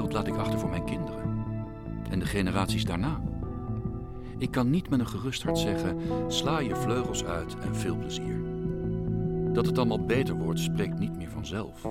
Laat 0.00 0.26
ik 0.26 0.36
achter 0.36 0.58
voor 0.58 0.70
mijn 0.70 0.84
kinderen? 0.84 1.44
En 2.10 2.18
de 2.18 2.26
generaties 2.26 2.84
daarna? 2.84 3.22
Ik 4.38 4.50
kan 4.50 4.70
niet 4.70 4.88
met 4.88 5.00
een 5.00 5.08
gerust 5.08 5.42
hart 5.42 5.58
zeggen: 5.58 6.00
sla 6.32 6.58
je 6.58 6.76
vleugels 6.76 7.24
uit 7.24 7.58
en 7.58 7.76
veel 7.76 7.96
plezier. 7.96 8.42
Dat 9.52 9.66
het 9.66 9.78
allemaal 9.78 10.04
beter 10.04 10.34
wordt, 10.34 10.60
spreekt 10.60 10.98
niet 10.98 11.16
meer 11.16 11.30
vanzelf. 11.30 11.82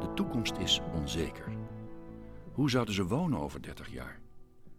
De 0.00 0.10
toekomst 0.14 0.56
is 0.56 0.80
onzeker. 0.94 1.52
Hoe 2.52 2.70
zouden 2.70 2.94
ze 2.94 3.06
wonen 3.06 3.38
over 3.38 3.62
30 3.62 3.92
jaar? 3.92 4.20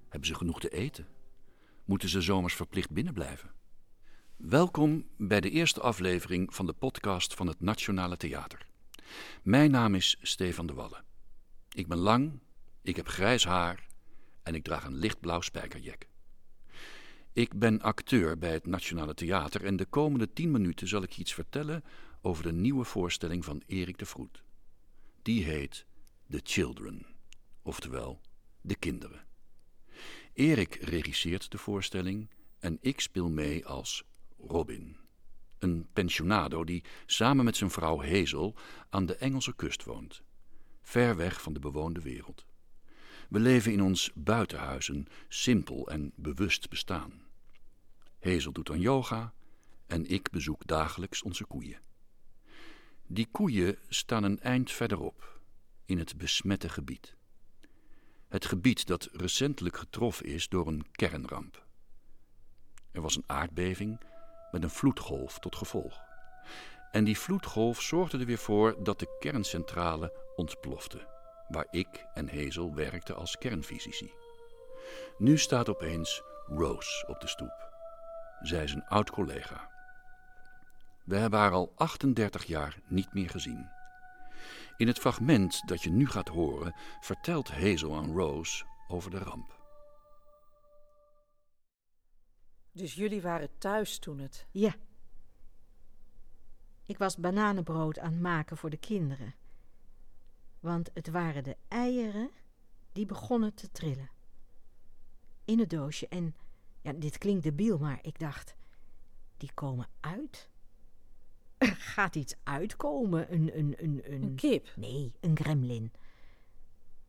Hebben 0.09 0.27
ze 0.27 0.35
genoeg 0.35 0.59
te 0.59 0.69
eten? 0.69 1.07
Moeten 1.85 2.09
ze 2.09 2.21
zomers 2.21 2.53
verplicht 2.53 2.91
binnenblijven? 2.91 3.51
Welkom 4.35 5.05
bij 5.17 5.41
de 5.41 5.49
eerste 5.49 5.81
aflevering 5.81 6.53
van 6.53 6.65
de 6.65 6.73
podcast 6.73 7.33
van 7.33 7.47
het 7.47 7.61
Nationale 7.61 8.17
Theater. 8.17 8.65
Mijn 9.43 9.71
naam 9.71 9.95
is 9.95 10.17
Stefan 10.21 10.67
de 10.67 10.73
Wallen. 10.73 11.03
Ik 11.69 11.87
ben 11.87 11.97
lang, 11.97 12.39
ik 12.85 12.95
heb 12.95 13.07
grijs 13.07 13.45
haar 13.45 13.87
en 14.43 14.55
ik 14.55 14.63
draag 14.63 14.85
een 14.85 14.95
lichtblauw 14.95 15.41
spijkerjek. 15.41 16.07
Ik 17.33 17.59
ben 17.59 17.81
acteur 17.81 18.37
bij 18.37 18.51
het 18.51 18.65
Nationale 18.65 19.13
Theater 19.13 19.65
en 19.65 19.75
de 19.75 19.85
komende 19.85 20.33
tien 20.33 20.51
minuten 20.51 20.87
zal 20.87 21.03
ik 21.03 21.17
iets 21.17 21.33
vertellen 21.33 21.83
over 22.21 22.43
de 22.43 22.51
nieuwe 22.51 22.83
voorstelling 22.83 23.45
van 23.45 23.61
Erik 23.65 23.97
de 23.97 24.05
Vroet. 24.05 24.43
Die 25.21 25.43
heet 25.43 25.85
The 26.29 26.39
Children, 26.43 27.05
oftewel 27.61 28.21
De 28.61 28.75
Kinderen. 28.75 29.25
Erik 30.33 30.75
regisseert 30.75 31.51
de 31.51 31.57
voorstelling 31.57 32.29
en 32.59 32.77
ik 32.81 32.99
speel 32.99 33.29
mee 33.29 33.65
als 33.65 34.03
Robin. 34.37 34.97
Een 35.59 35.87
pensionado 35.93 36.63
die 36.63 36.83
samen 37.05 37.45
met 37.45 37.57
zijn 37.57 37.71
vrouw 37.71 38.03
Hazel 38.03 38.55
aan 38.89 39.05
de 39.05 39.15
Engelse 39.15 39.55
kust 39.55 39.83
woont, 39.83 40.21
ver 40.81 41.15
weg 41.15 41.41
van 41.41 41.53
de 41.53 41.59
bewoonde 41.59 42.01
wereld. 42.01 42.45
We 43.29 43.39
leven 43.39 43.71
in 43.71 43.81
ons 43.81 44.11
buitenhuis 44.13 44.87
een 44.87 45.07
simpel 45.27 45.89
en 45.89 46.11
bewust 46.15 46.69
bestaan. 46.69 47.21
Hazel 48.19 48.51
doet 48.51 48.69
aan 48.69 48.79
yoga 48.79 49.33
en 49.87 50.05
ik 50.05 50.29
bezoek 50.31 50.67
dagelijks 50.67 51.23
onze 51.23 51.45
koeien. 51.45 51.79
Die 53.07 53.27
koeien 53.31 53.77
staan 53.87 54.23
een 54.23 54.39
eind 54.39 54.71
verderop, 54.71 55.39
in 55.85 55.97
het 55.97 56.17
besmette 56.17 56.69
gebied. 56.69 57.15
Het 58.27 58.45
gebied 58.45 58.87
dat 58.87 59.09
recentelijk 59.11 59.77
getroffen 59.77 60.25
is 60.25 60.49
door 60.49 60.67
een 60.67 60.85
kernramp. 60.91 61.65
Er 62.91 63.01
was 63.01 63.15
een 63.15 63.23
aardbeving 63.25 63.99
met 64.51 64.63
een 64.63 64.69
vloedgolf 64.69 65.39
tot 65.39 65.55
gevolg. 65.55 65.99
En 66.91 67.03
die 67.03 67.17
vloedgolf 67.17 67.81
zorgde 67.81 68.17
er 68.17 68.25
weer 68.25 68.37
voor 68.37 68.83
dat 68.83 68.99
de 68.99 69.17
kerncentrale 69.19 70.13
ontplofte, 70.35 71.07
waar 71.47 71.67
ik 71.71 72.05
en 72.13 72.29
Hazel 72.29 72.73
werkten 72.73 73.15
als 73.15 73.37
kernfysici. 73.37 74.11
Nu 75.17 75.37
staat 75.37 75.69
opeens 75.69 76.23
Rose 76.45 77.07
op 77.07 77.19
de 77.19 77.27
stoep. 77.27 77.73
Zij 78.41 78.63
is 78.63 78.73
een 78.73 78.85
oud 78.85 79.09
collega. 79.11 79.69
We 81.05 81.15
hebben 81.17 81.39
haar 81.39 81.51
al 81.51 81.71
38 81.75 82.43
jaar 82.43 82.79
niet 82.87 83.13
meer 83.13 83.29
gezien. 83.29 83.69
In 84.77 84.87
het 84.87 84.99
fragment 84.99 85.67
dat 85.67 85.83
je 85.83 85.89
nu 85.89 86.07
gaat 86.07 86.27
horen, 86.27 86.75
vertelt 86.99 87.51
Hazel 87.51 87.95
aan 87.95 88.15
Rose 88.15 88.65
over 88.87 89.11
de 89.11 89.17
ramp. 89.17 89.63
Dus 92.71 92.93
jullie 92.93 93.21
waren 93.21 93.57
thuis 93.57 93.99
toen 93.99 94.19
het. 94.19 94.47
Ja. 94.51 94.75
Ik 96.85 96.97
was 96.97 97.17
bananenbrood 97.17 97.99
aan 97.99 98.11
het 98.11 98.21
maken 98.21 98.57
voor 98.57 98.69
de 98.69 98.77
kinderen. 98.77 99.35
Want 100.65 100.89
het 100.93 101.07
waren 101.07 101.43
de 101.43 101.57
eieren 101.67 102.29
die 102.91 103.05
begonnen 103.05 103.53
te 103.53 103.71
trillen. 103.71 104.09
In 105.43 105.59
het 105.59 105.69
doosje. 105.69 106.07
En 106.07 106.35
ja, 106.81 106.93
dit 106.93 107.17
klinkt 107.17 107.43
debiel, 107.43 107.77
maar 107.77 107.99
ik 108.01 108.19
dacht: 108.19 108.55
die 109.37 109.51
komen 109.53 109.87
uit. 109.99 110.49
Er 111.57 111.75
gaat 111.95 112.15
iets 112.15 112.35
uitkomen. 112.43 113.33
Een, 113.33 113.57
een, 113.57 113.75
een, 113.77 114.01
een... 114.03 114.23
Een 114.23 114.35
kip. 114.35 114.73
Nee, 114.75 115.13
een 115.19 115.37
gremlin. 115.37 115.91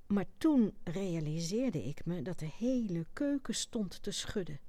Maar 0.07 0.27
toen 0.39 0.77
realiseerde 0.85 1.85
ik 1.85 2.05
me 2.05 2.23
dat 2.23 2.39
de 2.39 2.51
hele 2.59 3.07
keuken 3.13 3.55
stond 3.55 4.03
te 4.03 4.11
schudden. 4.11 4.61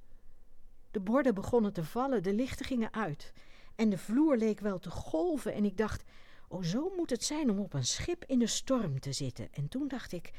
De 0.92 1.00
borden 1.00 1.34
begonnen 1.34 1.74
te 1.74 1.84
vallen, 1.84 2.24
de 2.24 2.34
lichten 2.34 2.66
gingen 2.66 2.94
uit. 2.94 3.34
En 3.76 3.90
de 3.90 3.98
vloer 3.98 4.38
leek 4.38 4.60
wel 4.60 4.80
te 4.80 4.90
golven. 4.90 5.54
En 5.54 5.66
ik 5.66 5.78
dacht: 5.78 6.04
oh, 6.48 6.64
zo 6.64 6.92
moet 6.98 7.10
het 7.10 7.24
zijn 7.24 7.50
om 7.50 7.60
op 7.60 7.74
een 7.74 7.86
schip 7.86 8.24
in 8.26 8.40
de 8.40 8.48
storm 8.48 9.00
te 9.00 9.12
zitten. 9.12 9.48
En 9.54 9.70
toen 9.70 9.88
dacht 9.88 10.12
ik: 10.12 10.32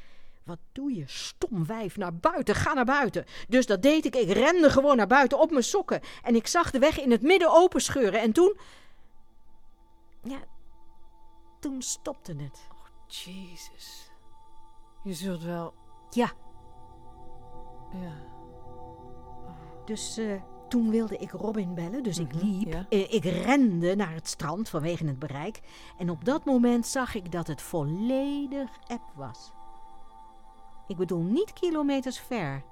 wat 0.43 0.59
doe 0.71 0.95
je, 0.95 1.03
stom 1.07 1.65
wijf, 1.65 1.97
naar 1.97 2.15
buiten, 2.15 2.55
ga 2.55 2.73
naar 2.73 2.85
buiten. 2.85 3.25
Dus 3.47 3.65
dat 3.65 3.81
deed 3.81 4.05
ik, 4.05 4.15
ik 4.15 4.31
rende 4.31 4.69
gewoon 4.69 4.97
naar 4.97 5.07
buiten 5.07 5.39
op 5.39 5.51
mijn 5.51 5.63
sokken. 5.63 6.01
En 6.23 6.35
ik 6.35 6.47
zag 6.47 6.71
de 6.71 6.79
weg 6.79 6.99
in 6.99 7.11
het 7.11 7.21
midden 7.21 7.51
openscheuren. 7.51 8.21
En 8.21 8.31
toen. 8.31 8.57
Ja, 10.23 10.39
toen 11.59 11.81
stopte 11.81 12.35
het. 12.35 12.67
Oh, 12.71 12.85
Jezus. 13.07 14.11
Je 15.03 15.13
zult 15.13 15.43
wel. 15.43 15.73
Ja, 16.09 16.31
Ja. 17.91 18.13
dus 19.85 20.17
eh, 20.17 20.41
toen 20.69 20.89
wilde 20.89 21.17
ik 21.17 21.31
Robin 21.31 21.73
bellen, 21.73 22.03
dus 22.03 22.17
ik 22.19 22.33
Mhm, 22.33 22.45
liep. 22.45 22.67
ja. 22.73 22.85
Eh, 22.89 23.13
ik 23.13 23.23
rende 23.23 23.95
naar 23.95 24.13
het 24.13 24.27
strand 24.27 24.69
vanwege 24.69 25.05
het 25.05 25.19
bereik. 25.19 25.61
En 25.97 26.09
op 26.09 26.25
dat 26.25 26.45
moment 26.45 26.87
zag 26.87 27.15
ik 27.15 27.31
dat 27.31 27.47
het 27.47 27.61
volledig 27.61 28.69
eb 28.87 29.01
was. 29.15 29.51
Ik 30.87 30.97
bedoel, 30.97 31.21
niet 31.21 31.53
kilometers 31.53 32.19
ver. 32.19 32.63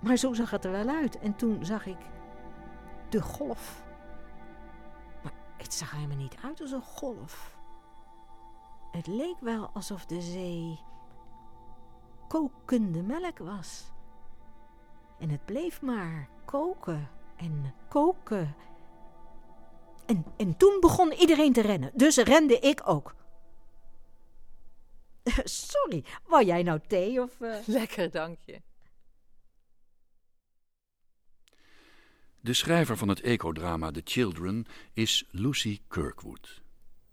Maar 0.00 0.16
zo 0.16 0.32
zag 0.34 0.50
het 0.50 0.64
er 0.64 0.70
wel 0.70 0.88
uit. 0.88 1.18
En 1.18 1.36
toen 1.36 1.64
zag 1.64 1.86
ik 1.86 1.98
de 3.08 3.22
golf. 3.22 3.84
Maar 5.22 5.32
het 5.56 5.74
zag 5.74 5.90
er 5.90 5.96
helemaal 5.96 6.16
niet 6.16 6.36
uit 6.44 6.60
als 6.60 6.70
een 6.70 6.82
golf. 6.82 7.58
Het 8.90 9.06
leek 9.06 9.40
wel 9.40 9.70
alsof 9.72 10.06
de 10.06 10.20
zee 10.20 10.78
kokende 12.28 13.02
melk 13.02 13.38
was. 13.38 13.92
En 15.18 15.30
het 15.30 15.44
bleef 15.44 15.82
maar 15.82 16.28
koken 16.44 17.08
en 17.36 17.74
koken. 17.88 18.56
En, 20.06 20.24
en 20.36 20.56
toen 20.56 20.80
begon 20.80 21.12
iedereen 21.12 21.52
te 21.52 21.60
rennen, 21.60 21.90
dus 21.94 22.16
rende 22.16 22.58
ik 22.58 22.88
ook. 22.88 23.14
Sorry, 25.44 26.04
wou 26.26 26.44
jij 26.44 26.62
nou 26.62 26.80
thee 26.86 27.22
of... 27.22 27.40
eh? 27.40 27.66
Lekker, 27.78 28.10
dank 28.10 28.38
je. 28.44 28.60
De 32.40 32.54
schrijver 32.54 32.96
van 32.96 33.08
het 33.08 33.20
ecodrama 33.20 33.90
The 33.90 34.00
Children 34.04 34.66
is 34.92 35.24
Lucy 35.30 35.80
Kirkwood. 35.88 36.62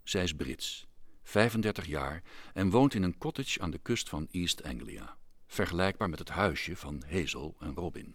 Zij 0.02 0.22
is 0.22 0.34
Brits, 0.34 0.86
35 1.22 1.86
jaar 1.86 2.22
en 2.52 2.70
woont 2.70 2.94
in 2.94 3.02
een 3.02 3.18
cottage 3.18 3.60
aan 3.60 3.70
de 3.70 3.78
kust 3.78 4.08
van 4.08 4.28
East 4.30 4.62
Anglia, 4.62 5.16
vergelijkbaar 5.54 6.08
met 6.08 6.18
het 6.18 6.28
huisje 6.28 6.76
van 6.76 7.02
Hazel 7.10 7.56
en 7.60 7.74
Robin. 7.74 8.14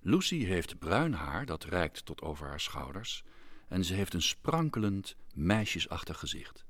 Lucy 0.00 0.44
heeft 0.44 0.78
bruin 0.78 1.12
haar 1.12 1.46
dat 1.46 1.64
reikt 1.64 2.04
tot 2.04 2.22
over 2.22 2.46
haar 2.46 2.60
schouders 2.60 3.24
en 3.68 3.84
ze 3.84 3.94
heeft 3.94 4.14
een 4.14 4.22
sprankelend, 4.22 5.16
meisjesachtig 5.34 6.18
gezicht. 6.18 6.64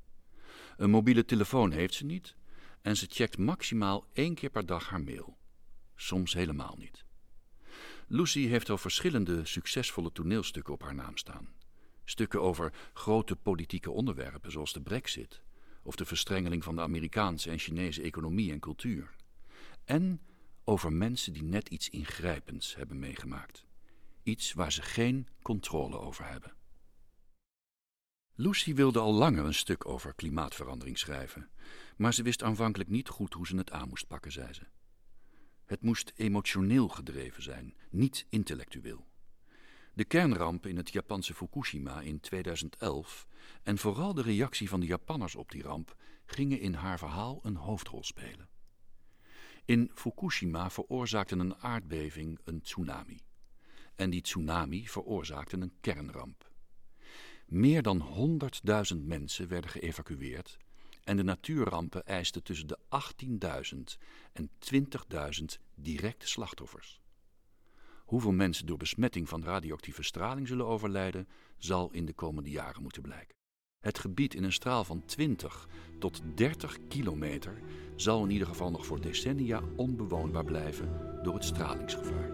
Een 0.77 0.91
mobiele 0.91 1.25
telefoon 1.25 1.71
heeft 1.71 1.94
ze 1.94 2.05
niet 2.05 2.35
en 2.83 2.97
ze 2.97 3.06
checkt 3.11 3.38
maximaal 3.38 4.06
één 4.12 4.35
keer 4.35 4.50
per 4.50 4.67
dag 4.67 4.88
haar 4.88 5.03
mail. 5.03 5.37
Soms 5.97 6.35
helemaal 6.35 6.77
niet. 6.79 7.05
Lucy 8.06 8.47
heeft 8.47 8.71
al 8.71 8.79
verschillende 8.79 9.44
succesvolle 9.44 10.12
toneelstukken 10.12 10.75
op 10.75 10.83
haar 10.83 10.94
naam 10.94 11.17
staan. 11.17 11.49
Stukken 12.05 12.43
over 12.43 12.73
grote 12.93 13.37
politieke 13.37 13.91
onderwerpen 13.91 14.50
zoals 14.50 14.73
de 14.73 14.83
brexit 14.83 15.43
of 15.83 15.97
de 15.97 16.05
verstrengeling 16.05 16.65
van 16.65 16.77
de 16.77 16.83
Amerikaanse 16.83 17.50
en 17.50 17.59
Chinese 17.59 18.03
economie 18.03 18.53
en 18.53 18.61
cultuur. 18.61 19.15
En 19.85 20.21
over 20.65 20.93
mensen 20.93 21.33
die 21.33 21.43
net 21.43 21.69
iets 21.69 21.91
ingrijpends 21.91 22.75
hebben 22.75 22.99
meegemaakt. 22.99 23.67
Iets 24.23 24.53
waar 24.53 24.73
ze 24.73 24.83
geen 24.83 25.29
controle 25.43 25.99
over 25.99 26.29
hebben. 26.29 26.53
Lucy 28.35 28.75
wilde 28.75 28.99
al 28.99 29.13
langer 29.13 29.45
een 29.45 29.55
stuk 29.55 29.87
over 29.87 30.15
klimaatverandering 30.15 30.99
schrijven, 30.99 31.51
maar 31.97 32.15
ze 32.15 32.23
wist 32.23 32.43
aanvankelijk 32.43 32.91
niet 32.91 33.09
goed 33.09 33.33
hoe 33.33 33.47
ze 33.47 33.57
het 33.57 33.71
aan 33.71 33.89
moest 33.89 34.07
pakken, 34.07 34.33
zei 34.33 34.53
ze. 34.53 34.63
Het 35.65 35.83
moest 35.83 36.13
emotioneel 36.17 36.89
gedreven 36.89 37.43
zijn, 37.43 37.75
niet 37.91 38.27
intellectueel. 38.29 39.07
De 39.95 40.05
kernramp 40.05 40.67
in 40.67 40.77
het 40.77 40.91
Japanse 40.93 41.35
Fukushima 41.35 42.01
in 42.01 42.21
2011 42.21 43.27
en 43.63 43.79
vooral 43.79 44.15
de 44.15 44.23
reactie 44.23 44.69
van 44.69 44.81
de 44.81 44.87
Japanners 44.87 45.35
op 45.35 45.51
die 45.51 45.63
ramp 45.63 45.97
gingen 46.25 46.61
in 46.61 46.75
haar 46.75 46.99
verhaal 46.99 47.41
een 47.43 47.57
hoofdrol 47.57 48.03
spelen. 48.03 48.49
In 49.66 49.90
Fukushima 49.94 50.70
veroorzaakte 50.70 51.37
een 51.37 51.56
aardbeving 51.56 52.38
een 52.44 52.61
tsunami. 52.61 53.20
En 53.94 54.11
die 54.11 54.20
tsunami 54.20 54.88
veroorzaakte 54.88 55.56
een 55.56 55.72
kernramp. 55.81 56.50
Meer 57.46 57.82
dan 57.82 58.40
100.000 58.94 59.00
mensen 59.00 59.49
werden 59.49 59.70
geëvacueerd 59.70 60.58
En 61.05 61.16
de 61.16 61.22
natuurrampen 61.22 62.06
eisten 62.06 62.43
tussen 62.43 62.66
de 62.66 62.78
18.000 63.75 64.00
en 64.32 64.50
20.000 64.72 65.44
directe 65.75 66.28
slachtoffers. 66.28 67.00
Hoeveel 68.05 68.32
mensen 68.32 68.66
door 68.66 68.76
besmetting 68.76 69.28
van 69.28 69.44
radioactieve 69.44 70.02
straling 70.02 70.49
zullen 70.49 70.66
overlijden, 70.66 71.28
zal 71.56 71.90
in 71.93 72.05
de 72.05 72.12
komende 72.12 72.50
jaren 72.50 72.82
moeten 72.82 73.02
blijken. 73.02 73.44
Het 73.85 73.99
gebied 73.99 74.35
in 74.35 74.45
een 74.45 74.53
straal 74.53 74.85
van 74.85 75.03
20 75.05 75.69
tot 75.99 76.23
30 76.35 76.79
kilometer 76.89 77.53
zal 77.97 78.25
in 78.25 78.31
ieder 78.31 78.47
geval 78.47 78.71
nog 78.71 78.87
voor 78.87 79.01
decennia 79.01 79.61
onbewoonbaar 79.77 80.45
blijven 80.45 80.89
door 81.23 81.35
het 81.35 81.45
stralingsgevaar. 81.45 82.31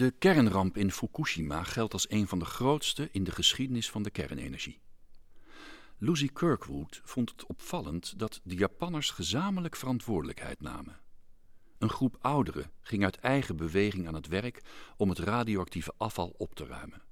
De 0.00 0.10
kernramp 0.10 0.76
in 0.76 0.92
Fukushima 0.92 1.62
geldt 1.62 1.92
als 1.92 2.10
een 2.10 2.28
van 2.28 2.38
de 2.38 2.44
grootste 2.44 3.08
in 3.12 3.24
de 3.24 3.30
geschiedenis 3.30 3.90
van 3.90 4.02
de 4.02 4.10
kernenergie. 4.10 4.80
Lucy 5.98 6.28
Kirkwood 6.32 7.00
vond 7.04 7.30
het 7.30 7.46
opvallend 7.46 8.18
dat 8.18 8.40
de 8.42 8.54
Japanners 8.54 9.10
gezamenlijk 9.10 9.76
verantwoordelijkheid 9.76 10.60
namen. 10.60 11.00
Een 11.78 11.90
groep 11.90 12.16
ouderen 12.20 12.70
ging 12.80 13.04
uit 13.04 13.16
eigen 13.16 13.56
beweging 13.56 14.06
aan 14.06 14.14
het 14.14 14.28
werk 14.28 14.62
om 14.96 15.08
het 15.08 15.18
radioactieve 15.18 15.92
afval 15.96 16.34
op 16.38 16.54
te 16.54 16.66
ruimen. 16.66 17.02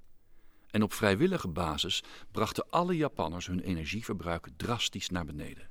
En 0.70 0.82
op 0.82 0.92
vrijwillige 0.92 1.48
basis 1.48 2.02
brachten 2.30 2.70
alle 2.70 2.96
Japanners 2.96 3.46
hun 3.46 3.60
energieverbruik 3.60 4.48
drastisch 4.56 5.08
naar 5.08 5.24
beneden. 5.24 5.70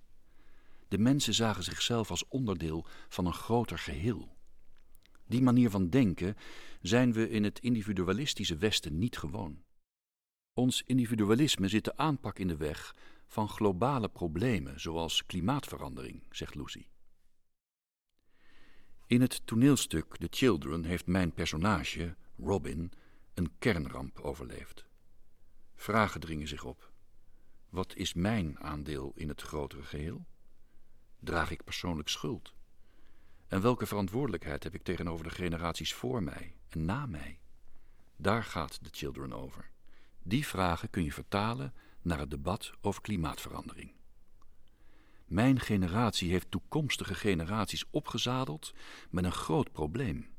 De 0.88 0.98
mensen 0.98 1.34
zagen 1.34 1.64
zichzelf 1.64 2.10
als 2.10 2.28
onderdeel 2.28 2.86
van 3.10 3.26
een 3.26 3.34
groter 3.34 3.80
geheel. 3.80 4.37
Die 5.28 5.42
manier 5.42 5.70
van 5.70 5.90
denken 5.90 6.36
zijn 6.82 7.14
we 7.14 7.30
in 7.30 7.44
het 7.44 7.60
individualistische 7.60 8.58
Westen 8.58 8.98
niet 8.98 9.18
gewoon. 9.18 9.64
Ons 10.54 10.84
individualisme 10.86 11.68
zit 11.68 11.84
de 11.84 11.98
aanpak 11.98 12.40
in 12.40 12.48
de 12.48 12.58
weg 12.58 12.96
van 13.28 13.50
globale 13.50 14.10
problemen 14.10 14.80
zoals 14.80 15.26
klimaatverandering, 15.26 16.24
zegt 16.30 16.56
Lucy. 16.56 16.86
In 19.08 19.22
het 19.22 19.42
toneelstuk 19.46 20.18
The 20.18 20.28
Children 20.30 20.84
heeft 20.84 21.06
mijn 21.06 21.34
personage, 21.34 22.16
Robin, 22.38 22.92
een 23.34 23.52
kernramp 23.60 24.20
overleefd. 24.20 24.86
Vragen 25.76 26.20
dringen 26.20 26.48
zich 26.48 26.64
op. 26.64 26.92
Wat 27.70 27.96
is 27.96 28.14
mijn 28.14 28.60
aandeel 28.60 29.12
in 29.16 29.28
het 29.28 29.42
grotere 29.42 29.84
geheel? 29.84 30.26
Draag 31.20 31.52
ik 31.52 31.64
persoonlijk 31.64 32.10
schuld? 32.10 32.57
En 33.48 33.62
welke 33.62 33.86
verantwoordelijkheid 33.86 34.64
heb 34.64 34.74
ik 34.74 34.84
tegenover 34.84 35.24
de 35.24 35.30
generaties 35.30 35.94
voor 35.94 36.24
mij 36.24 36.56
en 36.70 36.86
na 36.86 37.06
mij? 37.06 37.40
Daar 38.16 38.44
gaat 38.44 38.84
de 38.84 38.90
Children 38.92 39.34
over. 39.34 39.70
Die 40.24 40.48
vragen 40.48 40.90
kun 40.90 41.04
je 41.04 41.12
vertalen 41.12 41.74
naar 42.02 42.20
het 42.20 42.30
debat 42.30 42.72
over 42.82 43.02
klimaatverandering. 43.02 43.92
Mijn 45.26 45.60
generatie 45.60 46.32
heeft 46.32 46.52
toekomstige 46.52 47.16
generaties 47.16 47.86
opgezadeld 47.90 48.74
met 49.10 49.24
een 49.24 49.32
groot 49.32 49.72
probleem. 49.72 50.36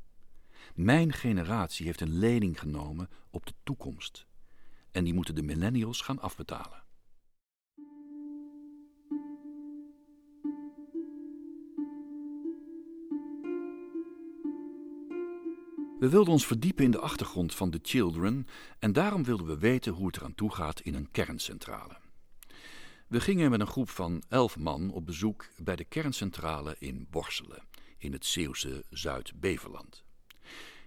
Mijn 0.75 1.13
generatie 1.13 1.85
heeft 1.85 2.01
een 2.01 2.17
lening 2.17 2.59
genomen 2.59 3.09
op 3.29 3.45
de 3.45 3.53
toekomst. 3.63 4.25
En 4.91 5.03
die 5.03 5.13
moeten 5.13 5.35
de 5.35 5.43
millennials 5.43 6.01
gaan 6.01 6.19
afbetalen. 6.19 6.83
We 15.99 16.09
wilden 16.09 16.33
ons 16.33 16.45
verdiepen 16.45 16.83
in 16.83 16.91
de 16.91 16.99
achtergrond 16.99 17.55
van 17.55 17.69
The 17.69 17.79
Children 17.81 18.47
en 18.79 18.93
daarom 18.93 19.23
wilden 19.23 19.45
we 19.45 19.57
weten 19.57 19.93
hoe 19.93 20.07
het 20.07 20.17
eraan 20.17 20.35
toe 20.35 20.53
gaat 20.53 20.79
in 20.79 20.95
een 20.95 21.11
kerncentrale. 21.11 21.97
We 23.07 23.21
gingen 23.21 23.49
met 23.49 23.59
een 23.59 23.67
groep 23.67 23.89
van 23.89 24.23
elf 24.29 24.57
man 24.57 24.91
op 24.91 25.05
bezoek 25.05 25.45
bij 25.57 25.75
de 25.75 25.83
kerncentrale 25.83 26.75
in 26.79 27.07
Borselen, 27.09 27.63
in 27.97 28.11
het 28.11 28.25
Zeeuwse 28.25 28.83
Zuid-Beverland. 28.89 30.03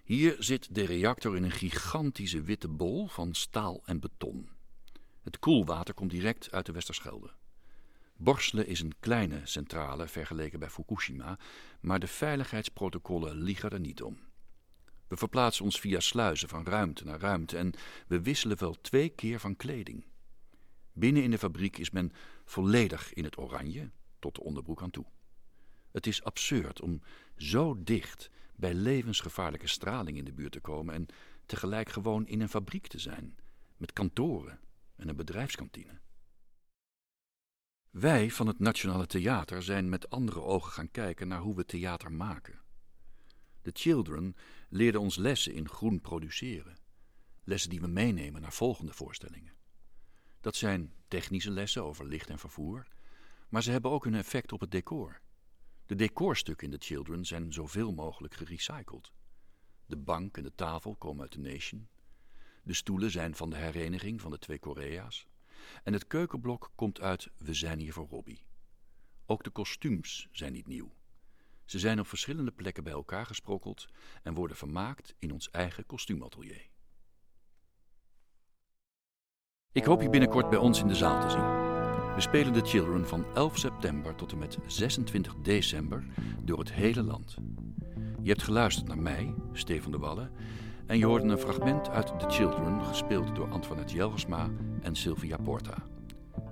Hier 0.05 0.37
zit 0.39 0.75
de 0.75 0.85
reactor 0.85 1.37
in 1.37 1.45
een 1.45 1.51
gigantische 1.51 2.43
witte 2.43 2.69
bol 2.69 3.07
van 3.07 3.35
staal 3.35 3.83
en 3.85 4.01
beton. 4.01 4.49
Het 5.23 5.39
koelwater 5.39 5.95
komt 5.95 6.11
direct 6.11 6.51
uit 6.51 6.67
de 6.67 6.73
Westerschelde. 6.73 7.31
Borselen 8.17 8.67
is 8.67 8.81
een 8.81 8.95
kleine 9.01 9.41
centrale 9.45 10.09
vergeleken 10.09 10.59
bij 10.59 10.71
Fukushima, 10.71 11.39
maar 11.81 12.01
de 12.01 12.07
veiligheidsprotocollen 12.07 13.37
liegen 13.37 13.71
er 13.71 13.81
niet 13.81 14.03
om. 14.03 14.19
We 15.13 15.19
verplaatsen 15.19 15.65
ons 15.65 15.81
via 15.81 16.01
sluizen 16.01 16.49
van 16.49 16.65
ruimte 16.65 17.05
naar 17.05 17.21
ruimte 17.21 17.57
en 17.59 17.73
we 18.07 18.23
wisselen 18.23 18.59
wel 18.59 18.81
twee 18.81 19.09
keer 19.09 19.41
van 19.41 19.57
kleding. 19.57 20.05
Binnen 20.93 21.23
in 21.23 21.31
de 21.31 21.39
fabriek 21.39 21.79
is 21.79 21.91
men 21.91 22.13
volledig 22.45 23.13
in 23.13 23.25
het 23.25 23.39
oranje, 23.39 23.91
tot 24.19 24.35
de 24.35 24.43
onderbroek 24.43 24.83
aan 24.83 24.91
toe. 24.91 25.05
Het 25.91 26.07
is 26.07 26.25
absurd 26.25 26.81
om 26.81 27.03
zo 27.37 27.83
dicht 27.83 28.31
bij 28.57 28.75
levensgevaarlijke 28.75 29.67
straling 29.67 30.17
in 30.17 30.25
de 30.25 30.33
buurt 30.33 30.53
te 30.53 30.61
komen 30.61 30.95
en 30.95 31.07
tegelijk 31.47 31.89
gewoon 31.89 32.27
in 32.27 32.41
een 32.41 32.49
fabriek 32.49 32.87
te 32.87 32.99
zijn, 32.99 33.37
met 33.77 33.93
kantoren 33.93 34.61
en 34.97 35.09
een 35.09 35.17
bedrijfskantine. 35.17 36.01
Wij 37.91 38.31
van 38.31 38.47
het 38.47 38.59
Nationale 38.59 39.07
Theater 39.07 39.63
zijn 39.63 39.89
met 39.89 40.11
andere 40.11 40.41
ogen 40.41 40.73
gaan 40.73 40.91
kijken 40.91 41.29
naar 41.29 41.41
hoe 41.41 41.57
we 41.57 41.65
theater 41.65 42.13
maken. 42.13 42.62
De 43.63 43.71
Children 43.75 44.37
leerden 44.69 45.01
ons 45.01 45.17
lessen 45.17 45.55
in 45.55 45.69
groen 45.69 46.01
produceren. 46.01 46.79
Lessen 47.45 47.71
die 47.71 47.81
we 47.81 47.87
meenemen 47.87 48.41
naar 48.41 48.53
volgende 48.53 48.93
voorstellingen. 48.93 49.55
Dat 50.41 50.57
zijn 50.57 50.93
technische 51.09 51.51
lessen 51.51 51.85
over 51.85 52.07
licht 52.07 52.31
en 52.31 52.39
vervoer, 52.39 52.87
maar 53.49 53.63
ze 53.63 53.71
hebben 53.71 53.91
ook 53.91 54.07
een 54.07 54.15
effect 54.15 54.53
op 54.53 54.61
het 54.61 54.71
decor. 54.71 55.21
De 55.87 55.95
decorstukken 55.95 56.71
in 56.71 56.79
The 56.79 56.87
Children 56.87 57.25
zijn 57.25 57.53
zoveel 57.53 57.93
mogelijk 57.93 58.35
gerecycled. 58.35 59.13
De 59.87 59.97
bank 59.97 60.37
en 60.37 60.43
de 60.43 60.55
tafel 60.55 60.97
komen 60.97 61.23
uit 61.23 61.31
The 61.31 61.41
Nation. 61.41 61.89
De 62.63 62.75
stoelen 62.75 63.11
zijn 63.11 63.35
van 63.35 63.51
de 63.51 63.57
hereniging 63.57 64.21
van 64.21 64.31
de 64.31 64.39
twee 64.39 64.59
Korea's. 64.59 65.27
En 65.83 65.93
het 65.93 66.07
keukenblok 66.07 66.73
komt 66.75 67.01
uit 67.01 67.31
We 67.39 67.55
zijn 67.55 67.79
hier 67.79 67.93
voor 67.93 68.07
Robbie. 68.09 68.45
Ook 69.27 69.45
de 69.45 69.51
kostuums 69.51 70.29
zijn 70.33 70.53
niet 70.53 70.67
nieuw. 70.67 70.93
Ze 71.73 71.79
zijn 71.79 72.01
op 72.01 72.07
verschillende 72.07 72.51
plekken 72.51 72.85
bij 72.85 72.93
elkaar 72.93 73.27
gesprokkeld 73.27 73.89
en 74.23 74.35
worden 74.35 74.57
vermaakt 74.57 75.15
in 75.19 75.33
ons 75.33 75.51
eigen 75.51 75.87
kostuumatelier. 75.87 76.69
Ik 79.73 79.85
hoop 79.85 80.03
je 80.03 80.11
binnenkort 80.11 80.51
bij 80.51 80.59
ons 80.59 80.81
in 80.81 80.89
de 80.89 80.95
zaal 80.95 81.21
te 81.21 81.31
zien. 81.31 82.15
We 82.15 82.21
spelen 82.21 82.53
The 82.53 82.65
Children 82.65 83.09
van 83.09 83.25
11 83.35 83.59
september 83.59 84.15
tot 84.15 84.33
en 84.33 84.39
met 84.39 84.59
26 84.67 85.35
december 85.35 86.05
door 86.43 86.59
het 86.59 86.73
hele 86.73 87.03
land. 87.03 87.37
Je 88.23 88.29
hebt 88.29 88.43
geluisterd 88.43 88.89
naar 88.89 88.99
mij, 88.99 89.35
Stefan 89.53 89.93
de 89.93 89.99
Wallen, 89.99 90.31
en 90.87 90.99
je 90.99 91.07
hoorde 91.07 91.29
een 91.29 91.39
fragment 91.39 91.89
uit 91.89 92.19
The 92.19 92.29
Children, 92.29 92.85
gespeeld 92.85 93.35
door 93.35 93.51
Antoinette 93.51 93.95
Jelgersma 93.95 94.51
en 94.83 94.97
Sylvia 94.97 95.37
Porta. 95.37 95.87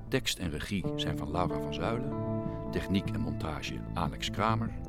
Tekst 0.09 0.39
en 0.39 0.51
regie 0.51 0.85
zijn 0.97 1.19
van 1.19 1.31
Laura 1.31 1.61
van 1.61 1.75
Zuilen, 1.75 2.13
techniek 2.71 3.11
en 3.11 3.21
montage 3.21 3.81
Alex 3.95 4.31
Kramer, 4.31 4.81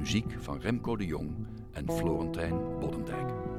muziek 0.00 0.36
van 0.38 0.60
Remco 0.60 0.96
de 0.96 1.06
Jong 1.06 1.30
en 1.72 1.84
Florentijn 1.92 2.78
Boddendijk. 2.80 3.49